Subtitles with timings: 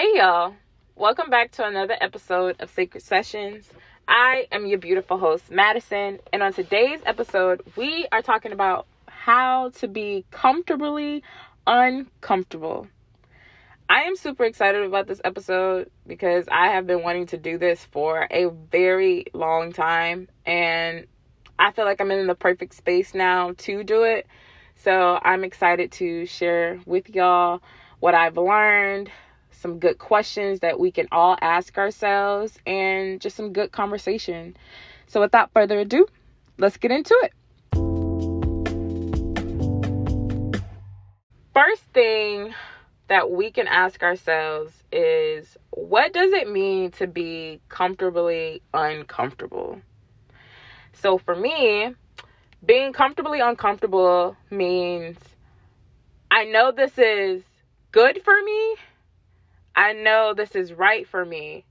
[0.00, 0.54] Hey, y'all.
[0.96, 3.68] Welcome back to another episode of Sacred Sessions.
[4.08, 9.68] I am your beautiful host, Madison, and on today's episode, we are talking about how
[9.74, 11.22] to be comfortably
[11.66, 12.88] uncomfortable.
[13.90, 17.84] I am super excited about this episode because I have been wanting to do this
[17.84, 21.08] for a very long time, and
[21.58, 24.26] I feel like I'm in the perfect space now to do it.
[24.76, 27.60] So I'm excited to share with y'all
[27.98, 29.10] what I've learned,
[29.60, 34.56] some good questions that we can all ask ourselves, and just some good conversation.
[35.06, 36.06] So, without further ado,
[36.58, 37.32] let's get into it.
[41.52, 42.54] First thing
[43.08, 49.82] that we can ask ourselves is what does it mean to be comfortably uncomfortable?
[50.94, 51.94] So, for me,
[52.64, 55.18] being comfortably uncomfortable means
[56.30, 57.42] I know this is
[57.92, 58.76] good for me
[59.74, 61.64] I know this is right for me,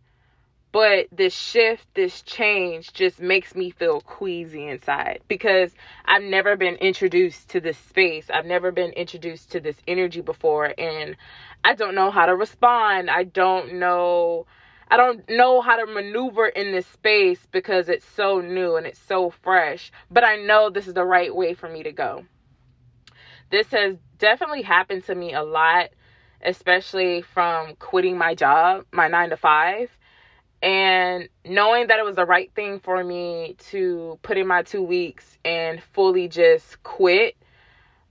[0.71, 5.73] but this shift, this change just makes me feel queasy inside because
[6.05, 8.29] I've never been introduced to this space.
[8.29, 11.15] I've never been introduced to this energy before and
[11.63, 13.09] I don't know how to respond.
[13.09, 14.45] I don't know
[14.91, 18.99] I don't know how to maneuver in this space because it's so new and it's
[18.99, 22.25] so fresh, but I know this is the right way for me to go.
[23.51, 25.89] This has definitely happened to me a lot
[26.41, 29.89] especially from quitting my job, my nine to five,
[30.61, 34.83] and knowing that it was the right thing for me to put in my two
[34.83, 37.35] weeks and fully just quit.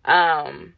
[0.04, 0.74] Um,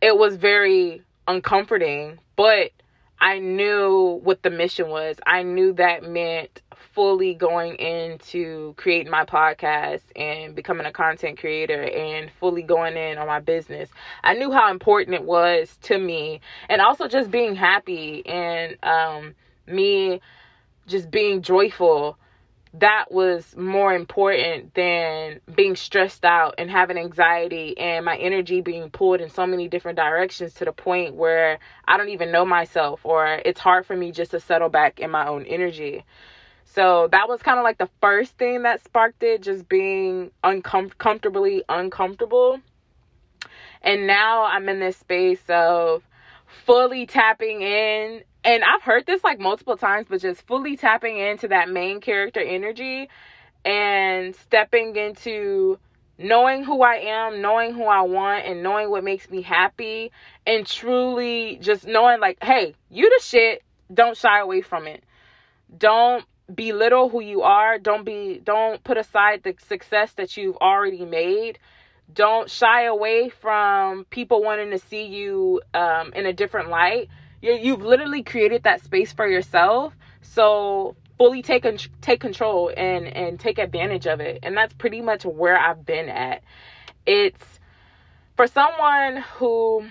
[0.00, 2.70] it was very uncomforting, but
[3.20, 5.16] I knew what the mission was.
[5.26, 6.62] I knew that meant
[6.94, 13.18] fully going into creating my podcast and becoming a content creator and fully going in
[13.18, 13.90] on my business.
[14.24, 19.34] I knew how important it was to me and also just being happy and um,
[19.66, 20.20] me
[20.86, 22.18] just being joyful
[22.74, 28.90] that was more important than being stressed out and having anxiety and my energy being
[28.90, 33.00] pulled in so many different directions to the point where I don't even know myself
[33.04, 36.04] or it's hard for me just to settle back in my own energy.
[36.64, 41.64] So that was kind of like the first thing that sparked it, just being uncomfortably
[41.68, 42.60] uncomfortable.
[43.82, 46.04] And now I'm in this space of
[46.64, 51.48] fully tapping in and I've heard this like multiple times, but just fully tapping into
[51.48, 53.08] that main character energy
[53.64, 55.78] and stepping into
[56.18, 60.12] knowing who I am, knowing who I want, and knowing what makes me happy,
[60.46, 63.62] and truly just knowing, like, hey, you the shit.
[63.92, 65.02] Don't shy away from it.
[65.76, 66.24] Don't
[66.54, 67.78] belittle who you are.
[67.78, 71.58] Don't be, don't put aside the success that you've already made.
[72.12, 77.08] Don't shy away from people wanting to see you um, in a different light
[77.42, 79.94] you you've literally created that space for yourself.
[80.22, 81.66] So fully take
[82.00, 84.40] take control and and take advantage of it.
[84.42, 86.42] And that's pretty much where I've been at.
[87.06, 87.60] It's
[88.36, 89.86] for someone who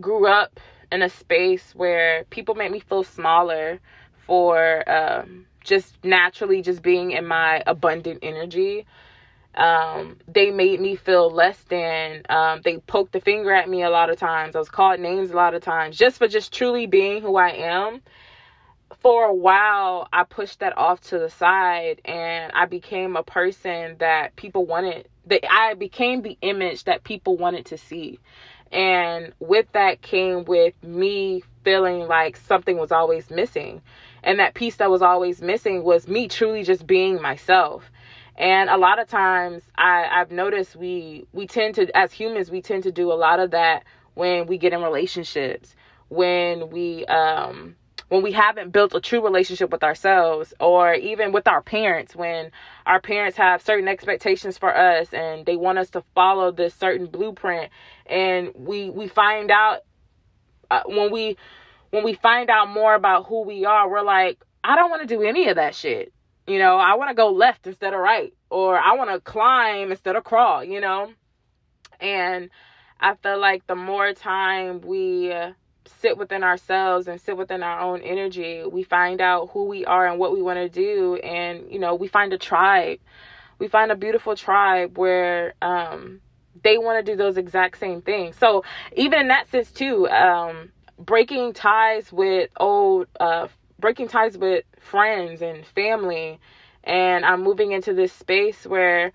[0.00, 0.58] grew up
[0.90, 3.80] in a space where people make me feel smaller
[4.26, 8.86] for um, just naturally just being in my abundant energy
[9.56, 12.22] um, they made me feel less than.
[12.28, 14.56] Um, they poked the finger at me a lot of times.
[14.56, 17.50] I was called names a lot of times just for just truly being who I
[17.50, 18.00] am.
[19.00, 23.96] For a while, I pushed that off to the side and I became a person
[23.98, 25.08] that people wanted.
[25.26, 28.18] That I became the image that people wanted to see.
[28.72, 33.82] And with that came with me feeling like something was always missing.
[34.22, 37.90] And that piece that was always missing was me truly just being myself
[38.36, 42.62] and a lot of times I, I've noticed we we tend to as humans we
[42.62, 43.84] tend to do a lot of that
[44.14, 45.76] when we get in relationships,
[46.08, 47.76] when we um
[48.08, 52.50] when we haven't built a true relationship with ourselves or even with our parents when
[52.86, 57.06] our parents have certain expectations for us and they want us to follow this certain
[57.06, 57.70] blueprint.
[58.06, 59.80] And we we find out
[60.72, 61.36] uh, when we
[61.90, 65.14] when we find out more about who we are we're like I don't want to
[65.14, 66.13] do any of that shit
[66.46, 69.90] you know, I want to go left instead of right, or I want to climb
[69.90, 71.12] instead of crawl, you know?
[72.00, 72.50] And
[73.00, 75.34] I feel like the more time we
[76.00, 80.06] sit within ourselves and sit within our own energy, we find out who we are
[80.06, 81.16] and what we want to do.
[81.16, 83.00] And, you know, we find a tribe.
[83.58, 86.20] We find a beautiful tribe where, um,
[86.62, 88.36] they want to do those exact same things.
[88.36, 88.64] So
[88.96, 93.48] even in that sense too, um, breaking ties with old uh,
[93.80, 96.40] breaking ties with friends and family
[96.84, 99.12] and I'm moving into this space where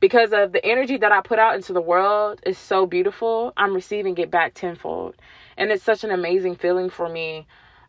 [0.00, 3.74] because of the energy that I put out into the world is so beautiful, I'm
[3.74, 5.16] receiving it back tenfold.
[5.56, 7.46] And it's such an amazing feeling for me.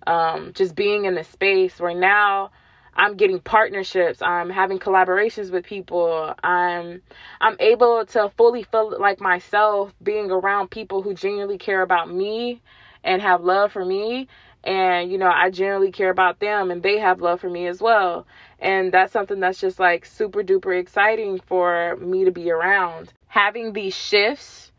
[0.08, 2.52] um, just being in this space where now
[2.96, 4.22] I'm getting partnerships.
[4.22, 6.36] I'm having collaborations with people.
[6.44, 7.02] I'm
[7.42, 12.62] I'm able to fully feel like myself being around people who genuinely care about me
[13.04, 14.28] and have love for me
[14.64, 17.82] and you know I generally care about them and they have love for me as
[17.82, 18.26] well.
[18.60, 23.12] And that's something that's just like super duper exciting for me to be around.
[23.28, 24.72] Having these shifts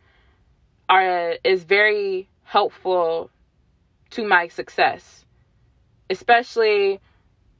[0.89, 3.31] are is very helpful
[4.11, 5.25] to my success.
[6.11, 7.01] Especially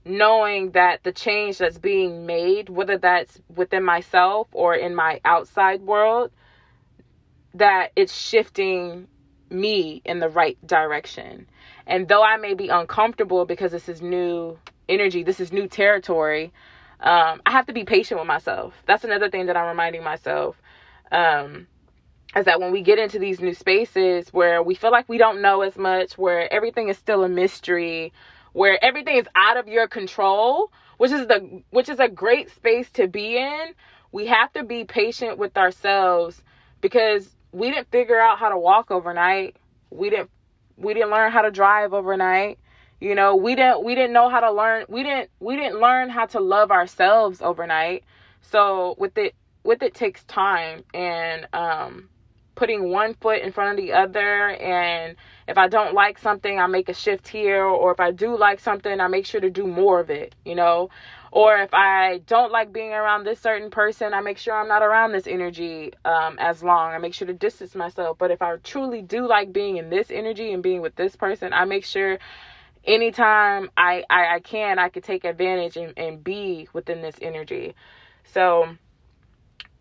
[0.05, 5.81] knowing that the change that's being made, whether that's within myself or in my outside
[5.81, 6.31] world,
[7.55, 9.07] that it's shifting
[9.53, 11.47] me in the right direction.
[11.87, 14.59] And though I may be uncomfortable because this is new
[14.89, 16.53] energy, this is new territory,
[17.01, 18.75] um, I have to be patient with myself.
[18.87, 20.57] That's another thing that I'm reminding myself.
[21.11, 21.67] Um,
[22.37, 25.43] is that when we get into these new spaces where we feel like we don't
[25.43, 28.13] know as much, where everything is still a mystery,
[28.53, 32.91] where everything is out of your control, which is the which is a great space
[32.93, 33.75] to be in,
[34.13, 36.43] we have to be patient with ourselves
[36.81, 39.57] because we didn't figure out how to walk overnight.
[39.91, 40.31] We didn't
[40.77, 42.59] we didn't learn how to drive overnight.
[43.01, 46.09] You know, we didn't we didn't know how to learn we didn't we didn't learn
[46.09, 48.05] how to love ourselves overnight.
[48.41, 49.35] So with it
[49.65, 52.09] with it takes time and um
[52.63, 55.17] putting one foot in front of the other and
[55.49, 58.61] if I don't like something, I make a shift here or if I do like
[58.61, 60.89] something, I make sure to do more of it, you know?
[61.33, 64.81] Or if I don't like being around this certain person, I make sure I'm not
[64.81, 66.93] around this energy um, as long.
[66.93, 68.17] I make sure to distance myself.
[68.17, 71.53] But if I truly do like being in this energy and being with this person,
[71.53, 72.21] I make sure
[72.85, 77.75] anytime I, I, I can, I could take advantage and, and be within this energy.
[78.23, 78.77] So,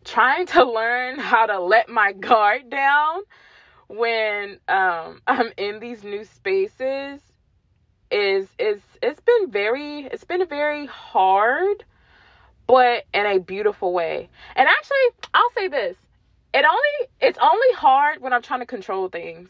[0.03, 3.21] trying to learn how to let my guard down
[3.88, 7.21] when um, I'm in these new spaces
[8.09, 11.86] is is it's been very it's been very hard
[12.71, 14.30] but in a beautiful way.
[14.56, 15.98] And actually, I'll say this.
[16.53, 19.50] It only it's only hard when I'm trying to control things.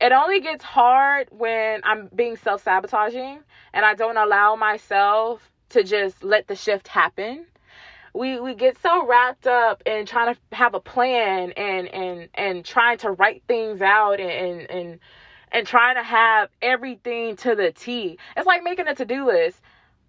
[0.00, 3.40] It only gets hard when I'm being self-sabotaging
[3.72, 7.46] and I don't allow myself to just let the shift happen
[8.14, 12.64] we we get so wrapped up in trying to have a plan and and and
[12.64, 14.98] trying to write things out and and
[15.52, 18.18] and trying to have everything to the T.
[18.36, 19.60] It's like making a to-do list.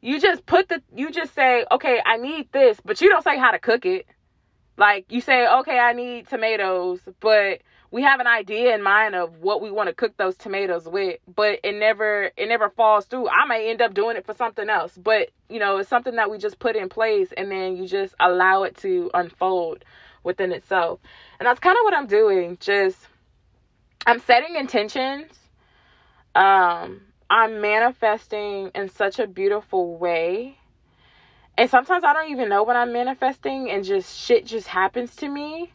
[0.01, 3.37] You just put the you just say, "Okay, I need this," but you don't say
[3.37, 4.05] how to cook it.
[4.77, 9.37] Like you say, "Okay, I need tomatoes," but we have an idea in mind of
[9.37, 13.27] what we want to cook those tomatoes with, but it never it never falls through.
[13.29, 16.29] I may end up doing it for something else, but you know, it's something that
[16.29, 19.83] we just put in place and then you just allow it to unfold
[20.23, 20.99] within itself.
[21.39, 22.57] And that's kind of what I'm doing.
[22.59, 22.97] Just
[24.05, 25.31] I'm setting intentions.
[26.35, 27.01] Um
[27.31, 30.57] I'm manifesting in such a beautiful way.
[31.57, 35.27] And sometimes I don't even know what I'm manifesting and just shit just happens to
[35.27, 35.71] me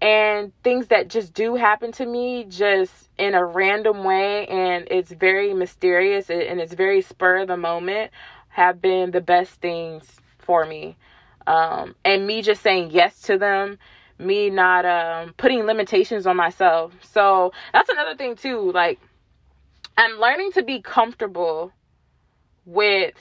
[0.00, 5.10] and things that just do happen to me just in a random way and it's
[5.12, 8.10] very mysterious and it's very spur of the moment
[8.48, 10.04] have been the best things
[10.38, 10.96] for me
[11.46, 13.78] um, and me just saying yes to them
[14.18, 18.98] me not um, putting limitations on myself so that's another thing too like
[19.96, 21.72] i'm learning to be comfortable
[22.66, 23.14] with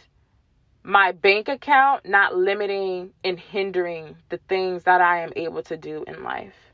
[0.83, 6.03] my bank account not limiting and hindering the things that I am able to do
[6.07, 6.64] in life.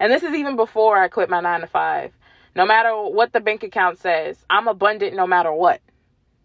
[0.00, 2.12] And this is even before I quit my nine to five.
[2.54, 5.80] No matter what the bank account says, I'm abundant no matter what.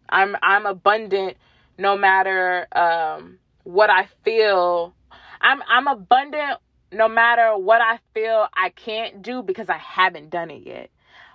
[0.09, 1.37] I'm I'm abundant
[1.77, 4.93] no matter um, what I feel.
[5.41, 6.59] I'm I'm abundant
[6.91, 10.89] no matter what I feel I can't do because I haven't done it yet.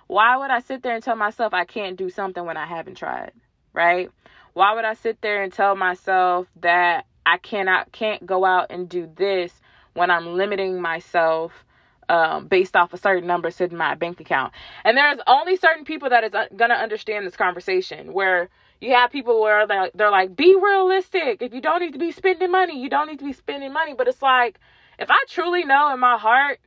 [0.07, 2.95] Why would I sit there and tell myself I can't do something when I haven't
[2.97, 3.31] tried?
[3.73, 4.09] Right?
[4.53, 8.89] Why would I sit there and tell myself that I cannot can't go out and
[8.89, 9.51] do this
[9.93, 11.65] when I'm limiting myself
[12.09, 14.53] um, based off a certain number sitting in my bank account.
[14.83, 18.13] And there's only certain people that is uh, gonna understand this conversation.
[18.13, 18.49] Where
[18.81, 21.41] you have people where they're, they're like, be realistic.
[21.41, 23.93] If you don't need to be spending money, you don't need to be spending money.
[23.93, 24.59] But it's like,
[24.99, 26.59] if I truly know in my heart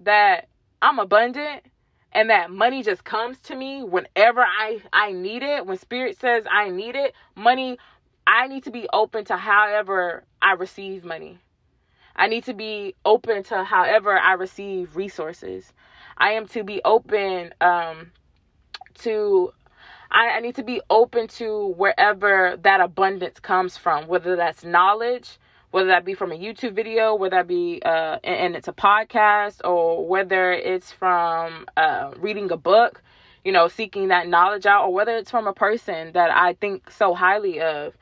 [0.00, 0.48] that
[0.80, 1.62] I'm abundant
[2.12, 6.44] and that money just comes to me whenever I I need it, when spirit says
[6.50, 7.78] I need it, money
[8.26, 11.38] I need to be open to however I receive money.
[12.18, 15.72] I need to be open to however I receive resources.
[16.18, 18.10] I am to be open um,
[19.00, 19.52] to
[20.10, 25.38] I, I, need to be open to wherever that abundance comes from, whether that's knowledge,
[25.70, 28.72] whether that be from a YouTube video, whether that be uh, and, and it's a
[28.72, 33.02] podcast, or whether it's from uh, reading a book.
[33.44, 36.90] you know, seeking that knowledge out, or whether it's from a person that I think
[36.90, 37.96] so highly of,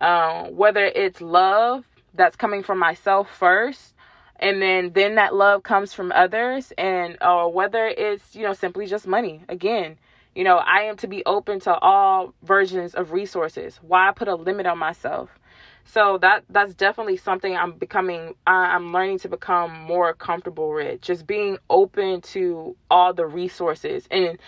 [0.00, 3.94] um, whether it's love that's coming from myself first,
[4.36, 8.86] and then then that love comes from others, and or whether it's you know simply
[8.86, 9.44] just money.
[9.48, 9.98] Again,
[10.34, 13.78] you know, I am to be open to all versions of resources.
[13.82, 15.30] Why put a limit on myself?
[15.84, 21.00] So that that's definitely something I'm becoming I'm learning to become more comfortable with.
[21.02, 24.06] Just being open to all the resources.
[24.10, 24.38] And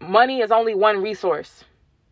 [0.00, 1.64] money is only one resource.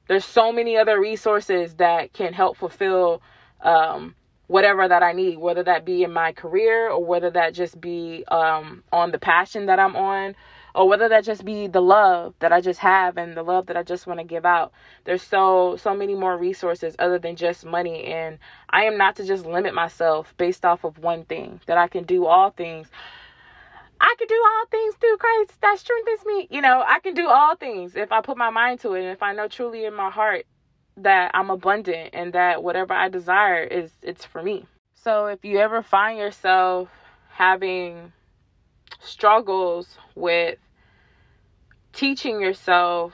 [0.09, 3.23] There's so many other resources that can help fulfill
[3.63, 4.15] um,
[4.49, 8.25] whatever that I need, whether that be in my career or whether that just be
[8.29, 10.35] um, on the passion that I'm on
[10.75, 13.77] or whether that just be the love that I just have and the love that
[13.77, 14.73] I just want to give out.
[15.05, 18.39] There's so so many more resources other than just money and
[18.71, 21.61] I am not to just limit myself based off of one thing.
[21.67, 22.89] That I can do all things.
[24.01, 26.49] I can do all things through Christ that strengthens me.
[26.51, 29.11] You know, I can do all things if I put my mind to it and
[29.11, 30.47] if I know truly in my heart
[31.03, 34.67] that I'm abundant and that whatever I desire is it's for me.
[34.95, 36.89] So if you ever find yourself
[37.31, 38.13] having
[39.01, 40.59] struggles with
[41.93, 43.13] teaching yourself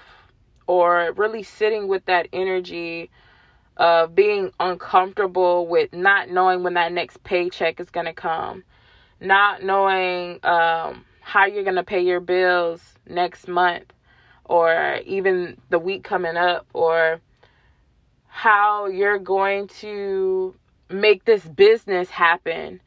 [0.67, 3.11] or really sitting with that energy
[3.77, 8.65] of being uncomfortable with not knowing when that next paycheck is going to come,
[9.21, 13.93] not knowing um, how you're going to pay your bills next month
[14.45, 17.21] or even the week coming up, or
[18.37, 20.53] how you're going to
[20.91, 22.81] make this business happen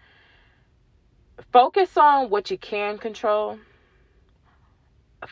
[1.54, 3.58] focus on what you can control.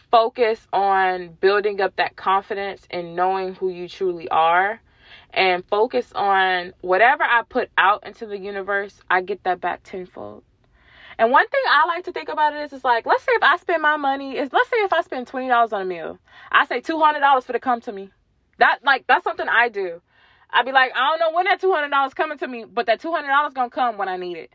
[0.10, 4.79] Focus on building up that confidence and knowing who you truly are.
[5.34, 10.43] And focus on whatever I put out into the universe, I get that back tenfold.
[11.19, 13.43] And one thing I like to think about it is, is like, let's say if
[13.43, 16.19] I spend my money, is let's say if I spend twenty dollars on a meal,
[16.51, 18.12] I say two hundred dollars for to come to me.
[18.57, 20.01] That like that's something I do.
[20.51, 22.85] I'd be like, I don't know when that two hundred dollars coming to me, but
[22.85, 24.51] that two hundred dollars gonna come when I need it.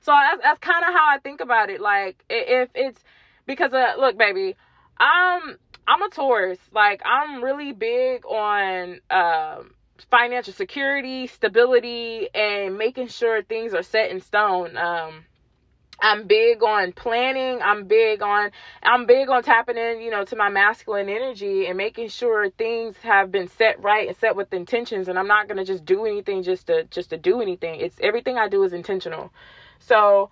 [0.00, 1.80] So that's that's kind of how I think about it.
[1.80, 3.02] Like if it's
[3.46, 4.56] because uh, look, baby,
[4.98, 6.58] I'm I'm a Taurus.
[6.72, 9.74] Like I'm really big on um,
[10.10, 14.76] financial security, stability, and making sure things are set in stone.
[14.76, 15.24] Um,
[16.02, 17.62] I'm big on planning.
[17.62, 18.50] I'm big on
[18.82, 22.96] I'm big on tapping in, you know, to my masculine energy and making sure things
[22.98, 26.04] have been set right and set with intentions and I'm not going to just do
[26.04, 27.80] anything just to just to do anything.
[27.80, 29.32] It's everything I do is intentional.
[29.78, 30.30] So,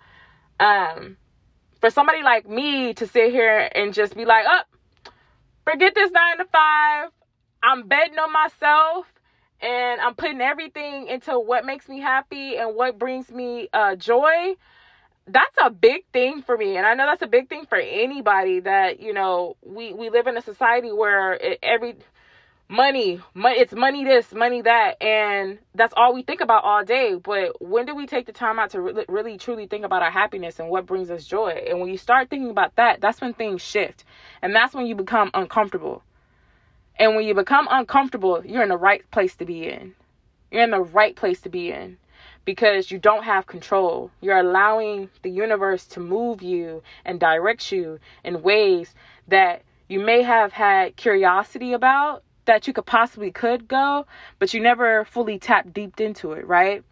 [0.59, 1.17] um,
[1.79, 5.11] for somebody like me to sit here and just be like, oh,
[5.63, 7.09] forget this nine to five.
[7.63, 9.05] I'm betting on myself
[9.61, 14.55] and I'm putting everything into what makes me happy and what brings me uh, joy.
[15.31, 16.77] That's a big thing for me.
[16.77, 20.27] And I know that's a big thing for anybody that, you know, we, we live
[20.27, 21.95] in a society where it, every
[22.67, 27.15] money, money it's money this money that and that's all we think about all day.
[27.15, 30.11] But when do we take the time out to really, really truly think about our
[30.11, 31.63] happiness and what brings us joy?
[31.69, 34.03] And when you start thinking about that that's when things shift
[34.41, 36.03] and that's when you become uncomfortable.
[36.99, 39.95] And when you become uncomfortable you're in the right place to be in.
[40.51, 41.97] You're in the right place to be in
[42.45, 44.11] because you don't have control.
[44.21, 48.95] You're allowing the universe to move you and direct you in ways
[49.27, 54.05] that you may have had curiosity about that you could possibly could go,
[54.39, 56.83] but you never fully tapped deep into it, right?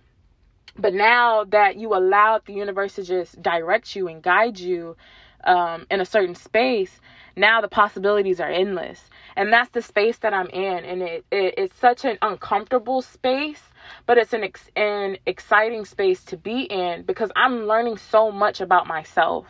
[0.78, 4.96] But now that you allowed the universe to just direct you and guide you
[5.44, 7.02] um, in a certain space,
[7.36, 9.10] now the possibilities are endless.
[9.36, 10.86] And that's the space that I'm in.
[10.86, 13.64] And it, it it's such an uncomfortable space,
[14.06, 18.62] but it's an, ex- an exciting space to be in because I'm learning so much
[18.62, 19.48] about myself.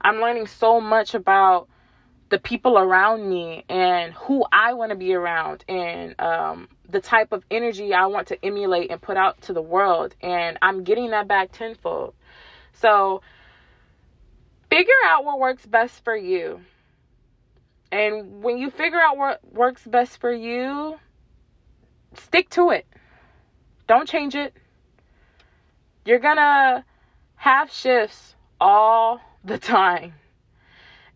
[0.00, 1.68] I'm learning so much about
[2.32, 7.30] the people around me and who I want to be around and um, the type
[7.30, 10.16] of energy I want to emulate and put out to the world.
[10.22, 12.14] And I'm getting that back tenfold.
[12.72, 13.20] So
[14.70, 16.62] figure out what works best for you.
[17.92, 20.98] And when you figure out what works best for you,
[22.14, 22.86] stick to it.
[23.92, 24.54] Don't change it.
[26.06, 26.84] You're to
[27.36, 30.14] have shifts all the time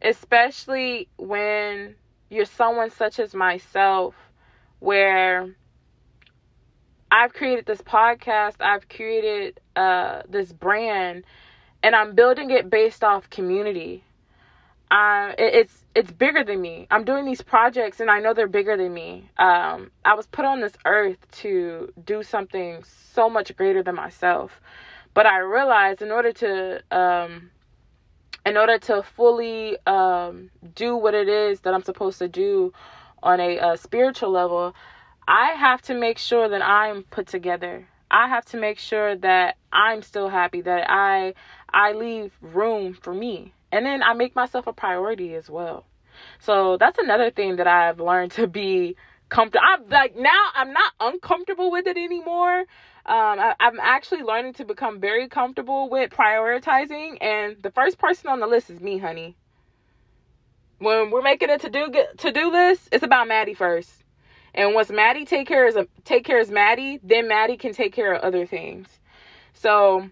[0.02, 1.94] especially when
[2.28, 4.14] you're someone such as myself
[4.78, 5.54] where
[7.10, 11.24] I've created this podcast, I've created uh, this brand,
[11.82, 14.04] and I'm building it based off community.
[14.90, 16.86] Uh, it, it's it's bigger than me.
[16.90, 19.30] I'm doing these projects, and I know they're bigger than me.
[19.38, 24.60] Um, I was put on this earth to do something so much greater than myself,
[25.14, 27.50] but I realized in order to um,
[28.46, 32.72] in order to fully um, do what it is that I'm supposed to do
[33.22, 34.74] on a, a spiritual level,
[35.28, 37.88] I have to make sure that I'm put together.
[38.10, 41.34] I have to make sure that I'm still happy, that I
[41.72, 43.52] I leave room for me.
[43.76, 45.84] And then I make myself a priority as well.
[46.38, 48.96] So that's another thing that I've learned to be
[49.28, 49.66] comfortable.
[49.68, 52.60] I'm like now I'm not uncomfortable with it anymore.
[52.60, 58.30] Um, I, I'm actually learning to become very comfortable with prioritizing, and the first person
[58.30, 59.36] on the list is me, honey.
[60.78, 63.92] When we're making a to do to do list, it's about Maddie first.
[64.54, 68.14] And once Maddie take care of take care of Maddie, then Maddie can take care
[68.14, 68.88] of other things.
[69.54, 70.08] So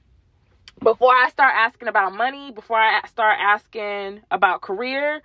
[0.83, 5.23] before I start asking about money, before I start asking about career,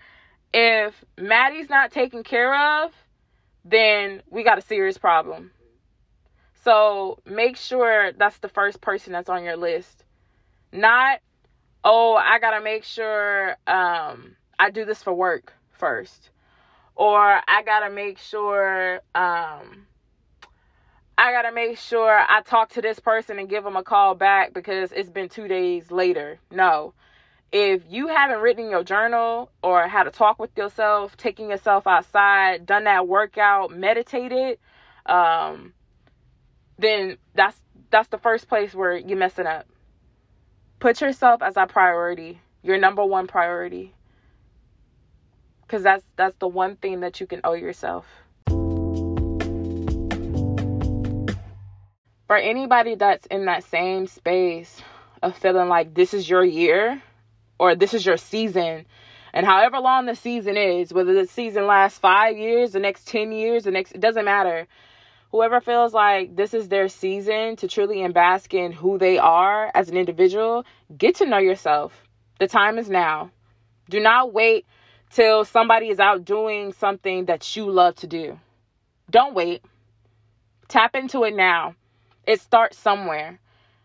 [0.53, 2.91] if Maddie's not taken care of,
[3.65, 5.51] then we got a serious problem.
[6.63, 10.03] So make sure that's the first person that's on your list.
[10.71, 11.19] Not,
[11.83, 16.29] oh, I gotta make sure um, I do this for work first.
[16.95, 19.87] Or I gotta make sure um,
[21.21, 24.53] I gotta make sure I talk to this person and give them a call back
[24.53, 26.39] because it's been two days later.
[26.49, 26.93] No.
[27.51, 31.87] If you haven't written in your journal or had a talk with yourself, taking yourself
[31.87, 34.59] outside, done that workout, meditated,
[35.07, 35.73] um,
[36.77, 37.59] then that's
[37.91, 39.67] that's the first place where you're messing up.
[40.79, 43.93] Put yourself as a priority, your number one priority.
[45.67, 48.05] Cause that's that's the one thing that you can owe yourself.
[52.29, 54.81] For anybody that's in that same space
[55.23, 57.01] of feeling like this is your year
[57.57, 58.85] or this is your season,
[59.33, 63.31] and however long the season is, whether the season lasts five years, the next 10
[63.31, 64.67] years, the next, it doesn't matter
[65.31, 69.89] whoever feels like this is their season to truly bask in who they are as
[69.89, 72.07] an individual, get to know yourself.
[72.39, 73.31] The time is now.
[73.89, 74.65] Do not wait
[75.11, 78.39] till somebody is out doing something that you love to do.
[79.09, 79.63] Don't wait.
[80.67, 81.75] Tap into it now.
[82.25, 83.39] It starts somewhere.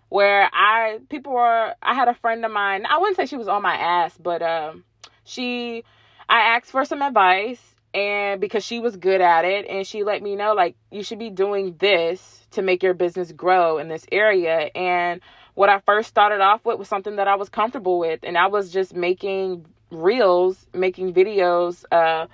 [0.08, 2.86] Where I people were I had a friend of mine.
[2.86, 4.84] I wouldn't say she was on my ass, but um
[5.24, 5.84] she
[6.28, 7.60] I asked for some advice
[7.92, 11.18] and because she was good at it and she let me know like you should
[11.18, 15.20] be doing this to make your business grow in this area and
[15.54, 18.48] what I first started off with was something that I was comfortable with and I
[18.48, 22.26] was just making reels, making videos, uh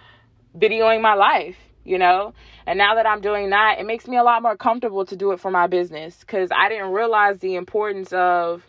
[0.58, 2.34] videoing my life, you know?
[2.66, 5.32] And now that I'm doing that, it makes me a lot more comfortable to do
[5.32, 8.68] it for my business cuz I didn't realize the importance of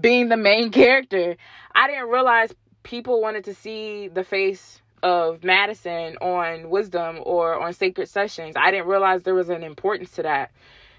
[0.00, 1.36] being the main character.
[1.74, 7.72] I didn't realize people wanted to see the face of Madison on wisdom or on
[7.72, 8.54] sacred sessions.
[8.56, 10.50] I didn't realize there was an importance to that.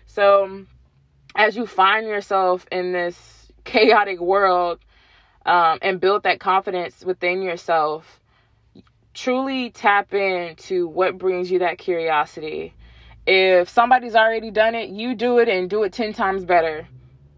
[0.07, 0.65] So,
[1.35, 4.79] as you find yourself in this chaotic world
[5.45, 8.20] um, and build that confidence within yourself,
[9.13, 12.73] truly tap into what brings you that curiosity.
[13.27, 16.87] If somebody's already done it, you do it and do it 10 times better,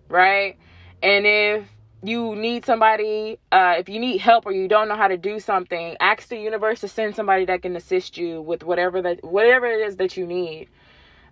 [0.07, 0.57] right?
[1.01, 1.67] And if
[2.03, 5.39] you need somebody, uh, if you need help or you don't know how to do
[5.39, 9.65] something, ask the universe to send somebody that can assist you with whatever that whatever
[9.65, 10.69] it is that you need.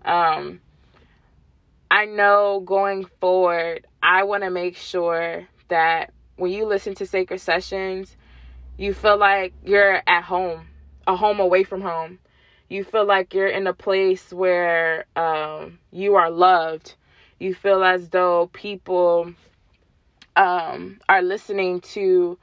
[0.03, 0.61] Um,
[1.89, 7.39] I know going forward, I want to make sure that when you listen to sacred
[7.39, 8.15] sessions,
[8.77, 10.67] you feel like you're at home,
[11.07, 12.19] a home away from home.
[12.69, 16.95] You feel like you're in a place where um, you are loved.
[17.39, 19.33] You feel as though people
[20.35, 22.37] um, are listening to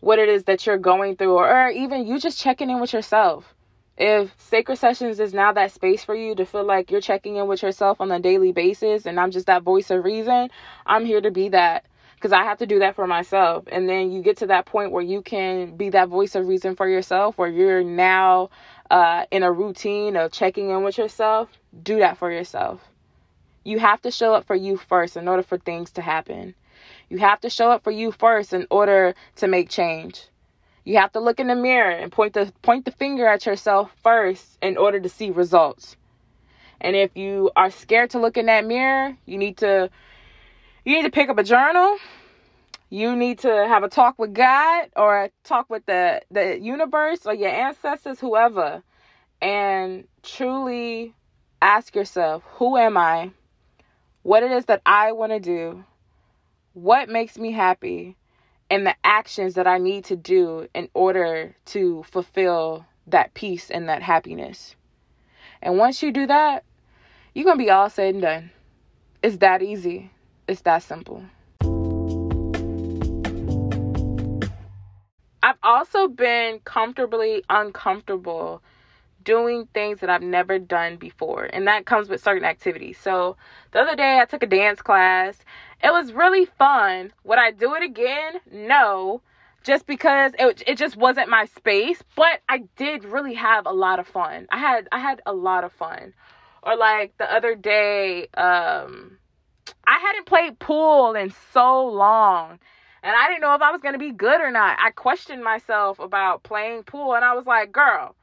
[0.00, 2.92] what it is that you're going through, or, or even you just checking in with
[2.92, 3.54] yourself.
[3.96, 7.48] If Sacred Sessions is now that space for you to feel like you're checking in
[7.48, 10.50] with yourself on a daily basis and I'm just that voice of reason,
[10.86, 11.84] I'm here to be that
[12.18, 13.64] because I have to do that for myself.
[13.70, 16.74] And then you get to that point where you can be that voice of reason
[16.74, 18.50] for yourself, where you're now
[18.90, 21.48] uh, in a routine of checking in with yourself.
[21.82, 22.80] Do that for yourself.
[23.64, 26.54] You have to show up for you first in order for things to happen.
[27.08, 30.26] You have to show up for you first in order to make change.
[30.84, 33.92] You have to look in the mirror and point the point the finger at yourself
[34.02, 35.96] first in order to see results.
[36.80, 39.90] And if you are scared to look in that mirror, you need to
[40.88, 41.98] you need to pick up a journal.
[42.90, 47.26] You need to have a talk with God or a talk with the the universe
[47.26, 48.82] or your ancestors, whoever,
[49.42, 51.14] and truly
[51.60, 53.32] ask yourself, who am I?
[54.22, 55.84] What it is that I want to do?
[56.82, 58.16] what makes me happy
[58.70, 63.88] and the actions that I need to do in order to fulfill that peace and
[63.88, 64.76] that happiness.
[65.60, 66.64] And once you do that,
[67.34, 68.50] you're to be all said and done.
[69.22, 70.10] It's that easy.
[70.48, 71.22] It's that simple.
[75.42, 78.62] I've also been comfortably uncomfortable
[79.24, 81.44] doing things that I've never done before.
[81.52, 82.98] And that comes with certain activities.
[82.98, 83.36] So
[83.72, 85.38] the other day I took a dance class.
[85.84, 87.12] It was really fun.
[87.24, 88.40] Would I do it again?
[88.50, 89.20] No.
[89.64, 93.98] Just because it, it just wasn't my space, but I did really have a lot
[93.98, 94.46] of fun.
[94.50, 96.14] I had I had a lot of fun.
[96.62, 99.18] Or like the other day, um
[99.86, 102.58] I hadn't played pool in so long
[103.02, 104.78] and I didn't know if I was going to be good or not.
[104.80, 108.16] I questioned myself about playing pool and I was like, girl,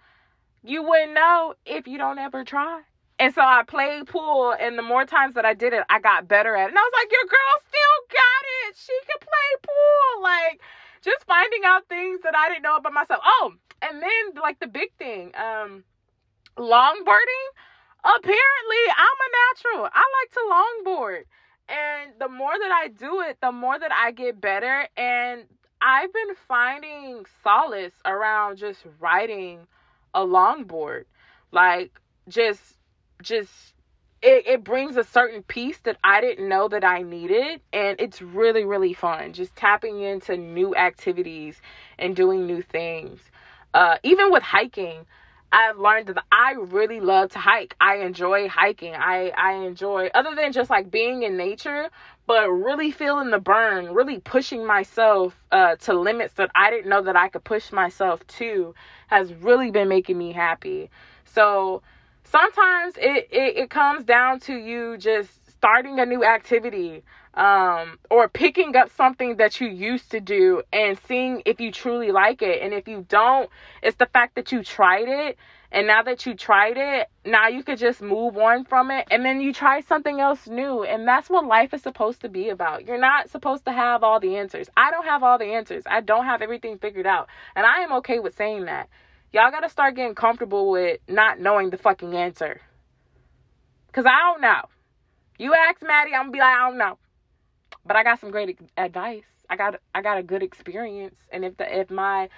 [0.64, 2.82] you wouldn't know if you don't ever try.
[3.18, 6.28] And so I played pool, and the more times that I did it, I got
[6.28, 6.70] better at it.
[6.70, 8.76] And I was like, your girl still got it.
[8.76, 10.24] She can play pool.
[10.24, 10.62] Like,
[11.02, 13.22] just finding out things that I didn't know about myself.
[13.24, 15.86] Oh, and then, like, the big thing, um,
[16.58, 17.48] longboarding.
[18.06, 19.30] Apparently, I'm a
[19.74, 19.90] natural.
[19.92, 21.24] I like to longboard.
[21.68, 24.88] And the more that I do it, the more that I get better.
[24.96, 25.46] And
[25.82, 29.62] I've been finding solace around just riding
[30.14, 31.06] a longboard.
[31.52, 32.78] Like just
[33.24, 33.52] just
[34.22, 37.62] it, it brings a certain peace that I didn't know that I needed.
[37.74, 39.34] And it's really, really fun.
[39.34, 41.60] Just tapping into new activities
[41.98, 43.20] and doing new things.
[43.74, 45.06] Uh, even with hiking,
[45.52, 47.76] I've learned that I really love to hike.
[47.80, 48.94] I enjoy hiking.
[48.94, 51.90] I, I enjoy, other than just like being in nature,
[52.28, 57.04] but really feeling the burn, really pushing myself uh, to limits that I didn't know
[57.04, 58.74] that I could push myself to
[59.08, 60.90] has really been making me happy.
[61.26, 61.84] So
[62.24, 67.04] sometimes it, it, it comes down to you just starting a new activity
[67.36, 72.12] um, or picking up something that you used to do and seeing if you truly
[72.12, 72.62] like it.
[72.62, 73.50] And if you don't,
[73.84, 75.38] it's the fact that you tried it.
[75.72, 79.08] And now that you tried it, now you could just move on from it.
[79.12, 80.84] And then you try something else new.
[80.84, 82.86] And that's what life is supposed to be about.
[82.86, 84.70] You're not supposed to have all the answers.
[84.78, 85.84] I don't have all the answers.
[85.86, 87.28] I don't have everything figured out.
[87.58, 88.88] And I am okay with saying that.
[89.34, 92.62] Y'all got to start getting comfortable with not knowing the fucking answer.
[93.88, 94.62] Because I don't know.
[95.38, 96.98] You ask Maddie, I'm going to be like, I don't know
[97.86, 99.24] but I got some great advice.
[99.50, 102.30] I got I got a good experience, and if the if my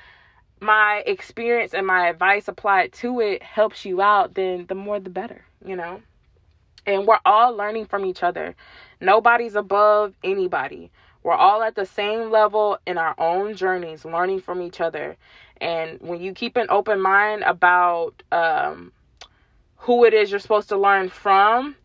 [0.60, 5.10] my experience and my advice applied to it helps you out, then the more the
[5.10, 6.02] better, you know.
[6.86, 8.56] And we're all learning from each other.
[9.00, 10.90] Nobody's above anybody.
[11.24, 15.18] We're all at the same level in our own journeys, learning from each other.
[15.60, 18.94] And when you keep an open mind about um,
[19.76, 21.76] who it is you're supposed to learn from,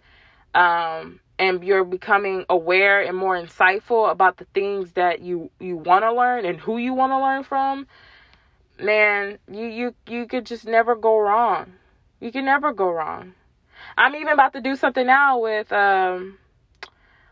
[0.55, 6.05] um, and you're becoming aware and more insightful about the things that you you want
[6.05, 7.87] to learn and who you want to learn from
[8.79, 11.73] man you you you could just never go wrong.
[12.21, 13.35] You can never go wrong.
[13.97, 16.39] I'm even about to do something now with um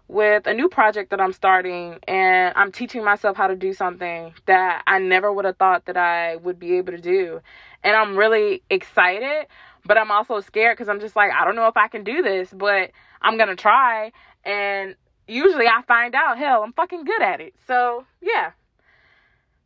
[0.09, 4.35] with a new project that i'm starting and i'm teaching myself how to do something
[4.47, 7.41] that i never would have thought that i would be able to do.
[7.85, 9.47] And i'm really excited
[9.87, 12.23] but i'm also scared because i'm just like i don't know if i can do
[12.23, 12.91] this but
[13.23, 14.13] I'm gonna try.
[14.45, 17.55] And usually I find out, hell, I'm fucking good at it.
[17.67, 18.53] So yeah.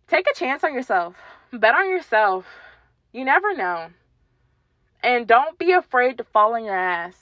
[0.08, 1.14] Take a chance on yourself.
[1.52, 2.46] Bet on yourself.
[3.12, 3.88] You never know.
[5.02, 7.14] And don't be afraid to fall on your ass.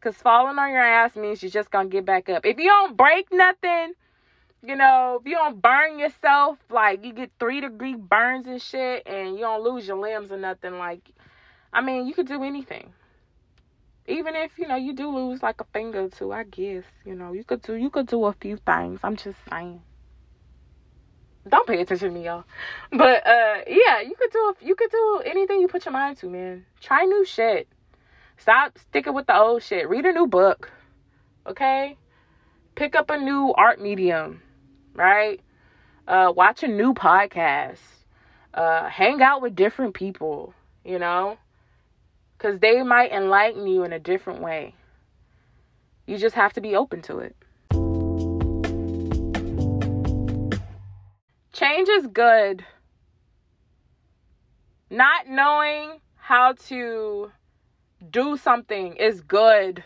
[0.00, 2.46] Cause falling on your ass means you're just gonna get back up.
[2.46, 3.94] If you don't break nothing,
[4.62, 9.06] you know, if you don't burn yourself, like you get three degree burns and shit,
[9.06, 11.10] and you don't lose your limbs or nothing, like,
[11.72, 12.92] I mean, you could do anything
[14.08, 17.14] even if you know you do lose like a finger or two, I guess you
[17.14, 19.00] know you could do you could do a few things.
[19.02, 19.82] I'm just saying.
[21.48, 22.44] Don't pay attention to me, y'all.
[22.90, 26.28] But uh, yeah, you could do you could do anything you put your mind to,
[26.28, 26.64] man.
[26.80, 27.68] Try new shit.
[28.38, 29.88] Stop sticking with the old shit.
[29.88, 30.70] Read a new book,
[31.46, 31.96] okay?
[32.76, 34.42] Pick up a new art medium,
[34.94, 35.40] right?
[36.06, 37.78] Uh, watch a new podcast.
[38.54, 41.36] Uh, hang out with different people, you know
[42.38, 44.74] because they might enlighten you in a different way.
[46.06, 47.36] You just have to be open to it.
[51.52, 52.64] Change is good.
[54.88, 57.32] Not knowing how to
[58.08, 59.82] do something is good.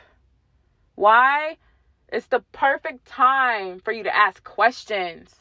[0.94, 1.56] Why?
[2.08, 5.34] It's the perfect time for you to ask questions.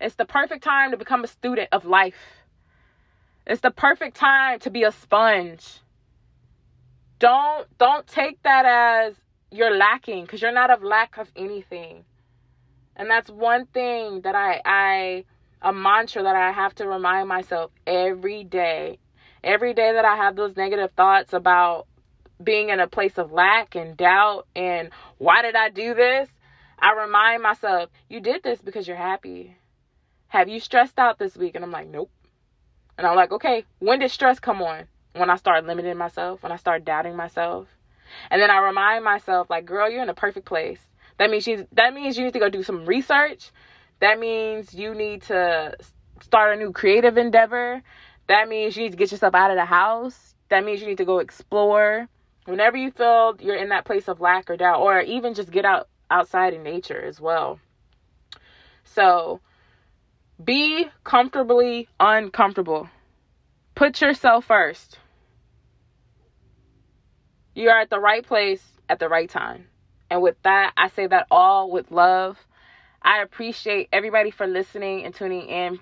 [0.00, 2.42] It's the perfect time to become a student of life.
[3.46, 5.80] It's the perfect time to be a sponge
[7.18, 9.14] don't don't take that as
[9.50, 12.04] you're lacking because you're not of lack of anything.
[12.96, 15.24] And that's one thing that i i
[15.62, 18.98] a mantra that i have to remind myself every day.
[19.42, 21.86] Every day that i have those negative thoughts about
[22.42, 26.28] being in a place of lack and doubt and why did i do this?
[26.78, 29.56] I remind myself you did this because you're happy.
[30.28, 31.56] Have you stressed out this week?
[31.56, 32.10] And i'm like nope.
[32.96, 34.88] And I'm like, okay, when did stress come on?
[35.18, 37.68] When I start limiting myself, when I start doubting myself.
[38.30, 40.80] And then I remind myself, like, girl, you're in a perfect place.
[41.18, 43.50] That means you that means you need to go do some research.
[44.00, 45.76] That means you need to
[46.20, 47.82] start a new creative endeavor.
[48.28, 50.34] That means you need to get yourself out of the house.
[50.48, 52.08] That means you need to go explore.
[52.44, 55.64] Whenever you feel you're in that place of lack or doubt, or even just get
[55.64, 57.58] out outside in nature as well.
[58.84, 59.40] So
[60.42, 62.88] be comfortably uncomfortable.
[63.74, 64.98] Put yourself first.
[67.58, 69.66] You are at the right place at the right time.
[70.10, 72.38] And with that, I say that all with love.
[73.02, 75.80] I appreciate everybody for listening and tuning in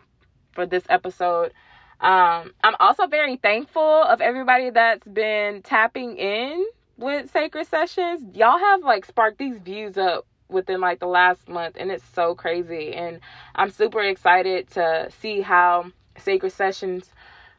[0.53, 1.53] for this episode.
[2.01, 6.65] Um, I'm also very thankful of everybody that's been tapping in
[6.97, 8.23] with Sacred Sessions.
[8.35, 12.35] Y'all have like sparked these views up within like the last month and it's so
[12.35, 13.21] crazy and
[13.55, 17.13] I'm super excited to see how Sacred Sessions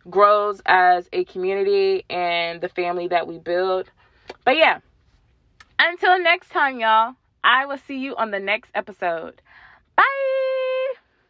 [0.10, 3.92] grows as a community and the family that we build.
[4.46, 4.80] But yeah,
[5.80, 9.42] until next time, y'all, I will see you on the next episode.
[9.96, 10.37] Bye.